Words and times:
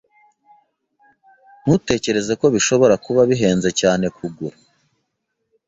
Ntutekereza 1.61 2.33
ko 2.41 2.45
bishobora 2.55 2.95
kuba 3.05 3.21
bihenze 3.29 3.69
cyane 3.79 4.05
kugura?( 4.17 4.57